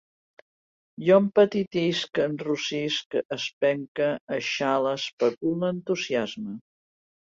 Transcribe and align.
Jo 1.09 1.17
empetitisc, 1.23 2.23
enrossisc, 2.25 3.21
espenque, 3.39 4.11
eixale, 4.41 4.99
especule, 5.05 5.75
entusiasme 5.81 6.61